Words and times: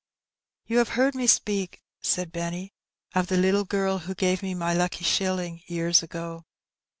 '* 0.35 0.65
"You 0.65 0.79
have 0.79 0.89
heard 0.97 1.13
me 1.13 1.27
speak," 1.27 1.83
said 2.01 2.31
Benny, 2.31 2.73
"of 3.13 3.27
the 3.27 3.37
little 3.37 3.65
girl 3.65 3.99
who 3.99 4.15
gave 4.15 4.41
me 4.41 4.55
my 4.55 4.73
lucky 4.73 5.03
shilling 5.03 5.61
years 5.67 6.01
ago 6.01 6.43